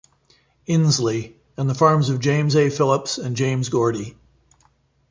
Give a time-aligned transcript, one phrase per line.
[0.67, 2.71] Insley, and the farms of James A.
[2.71, 4.17] Phillips and James Gordy.